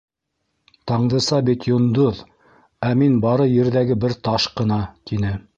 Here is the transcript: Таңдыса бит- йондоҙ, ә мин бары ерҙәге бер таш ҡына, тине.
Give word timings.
Таңдыса 0.91 1.41
бит- 1.49 1.67
йондоҙ, 1.73 2.23
ә 2.89 2.91
мин 3.03 3.23
бары 3.27 3.49
ерҙәге 3.55 4.01
бер 4.07 4.21
таш 4.31 4.53
ҡына, 4.61 4.83
тине. 5.13 5.37